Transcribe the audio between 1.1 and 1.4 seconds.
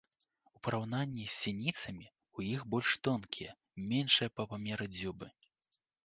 з